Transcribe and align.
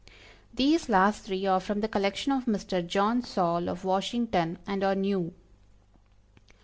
These 0.51 0.89
last 0.89 1.21
three 1.25 1.45
are 1.45 1.59
from 1.59 1.81
the 1.81 1.87
collection 1.87 2.31
of 2.31 2.45
Mr. 2.45 2.81
John 2.83 3.21
Saul 3.23 3.69
of 3.69 3.83
Washington, 3.85 4.57
and 4.65 4.83
are 4.83 4.95
new. 4.95 5.31